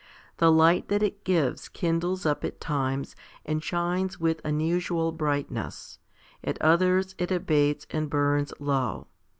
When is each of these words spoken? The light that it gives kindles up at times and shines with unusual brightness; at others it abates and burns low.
The 0.37 0.51
light 0.51 0.87
that 0.87 1.03
it 1.03 1.23
gives 1.23 1.69
kindles 1.69 2.25
up 2.25 2.43
at 2.43 2.59
times 2.59 3.15
and 3.45 3.63
shines 3.63 4.19
with 4.19 4.41
unusual 4.43 5.11
brightness; 5.11 5.99
at 6.43 6.59
others 6.59 7.13
it 7.19 7.29
abates 7.31 7.85
and 7.91 8.09
burns 8.09 8.51
low. 8.59 9.05